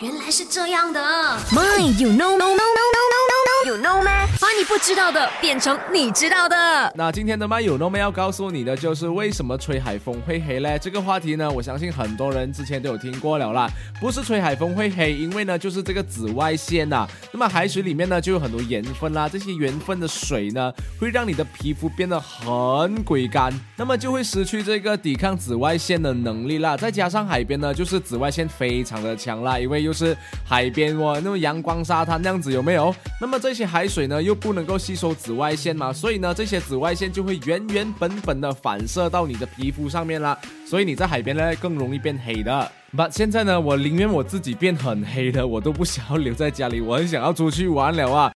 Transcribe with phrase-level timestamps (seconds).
[0.00, 1.00] 原来是这样的。
[1.52, 2.85] My, you know, no, no, no,
[4.68, 6.92] 不知道的变成你知道的。
[6.96, 10.76] 那今天的麦有 no 们要告诉你的就是为什么吹海风会黑嘞？
[10.76, 13.70] 这个话题呢，我相信很多人之前都有听过了啦。
[14.00, 17.06] 不是吹海风会黑，因为呢就是这个紫外线呐。
[17.30, 26.76] 那么海水里面呢就有很多盐分啦，这些盐分的水呢会让你的皮肤变得很鬼干，那么就会失去这个抵抗紫外线的能力啦。
[26.76, 32.92] 再加上海边呢就是紫外线非常的强啦，因为又是海边哇，那么阳光沙滩那样子有没有？
[33.20, 42.72] 那么这些海水呢又不能够吸收紫外线嘛，所以呢这些紫外线就会原原本本的反射到你的皮肤上面啦，所以你在海边呢更容易变黑的。
[42.96, 48.32] 不，现在呢我宁愿我自己变很黑的，我都不想要留在家里，我很想要出去玩了啊！